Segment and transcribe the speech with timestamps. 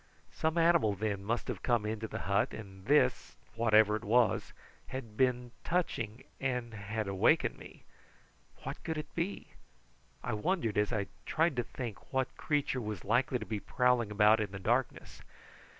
[0.33, 4.51] Some animal, then, must have come into the hut, and this, whatever it was,
[4.87, 7.83] had been touching and had awakened me.
[8.63, 9.49] What could it be?
[10.23, 14.39] I wondered, as I tried to think what creature was likely to be prowling about
[14.39, 15.21] in the darkness.